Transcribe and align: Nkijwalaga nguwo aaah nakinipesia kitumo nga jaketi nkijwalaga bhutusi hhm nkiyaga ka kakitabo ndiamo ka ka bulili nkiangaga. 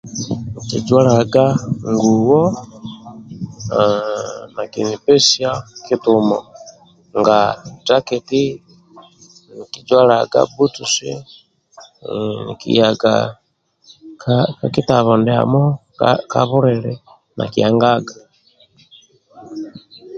Nkijwalaga 0.65 1.45
nguwo 1.91 2.41
aaah 2.51 4.41
nakinipesia 4.55 5.49
kitumo 5.85 6.37
nga 7.19 7.39
jaketi 7.87 8.43
nkijwalaga 9.67 10.39
bhutusi 10.53 11.11
hhm 12.03 12.39
nkiyaga 12.51 13.13
ka 14.21 14.35
kakitabo 14.57 15.11
ndiamo 15.21 15.63
ka 15.99 16.09
ka 16.31 16.41
bulili 16.49 16.93
nkiangaga. 17.37 18.15